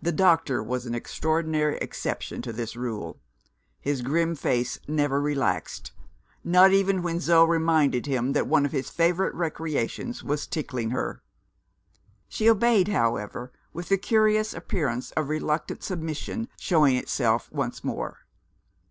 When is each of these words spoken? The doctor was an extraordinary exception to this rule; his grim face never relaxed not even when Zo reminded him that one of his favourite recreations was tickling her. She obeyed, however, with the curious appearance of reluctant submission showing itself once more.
The 0.00 0.10
doctor 0.10 0.62
was 0.62 0.86
an 0.86 0.94
extraordinary 0.94 1.76
exception 1.82 2.40
to 2.40 2.50
this 2.50 2.76
rule; 2.76 3.20
his 3.78 4.00
grim 4.00 4.34
face 4.34 4.78
never 4.88 5.20
relaxed 5.20 5.92
not 6.42 6.72
even 6.72 7.02
when 7.02 7.20
Zo 7.20 7.44
reminded 7.44 8.06
him 8.06 8.32
that 8.32 8.46
one 8.46 8.64
of 8.64 8.72
his 8.72 8.88
favourite 8.88 9.34
recreations 9.34 10.24
was 10.24 10.46
tickling 10.46 10.92
her. 10.92 11.22
She 12.26 12.48
obeyed, 12.48 12.88
however, 12.88 13.52
with 13.74 13.90
the 13.90 13.98
curious 13.98 14.54
appearance 14.54 15.10
of 15.10 15.28
reluctant 15.28 15.82
submission 15.82 16.48
showing 16.56 16.96
itself 16.96 17.52
once 17.52 17.84
more. 17.84 18.20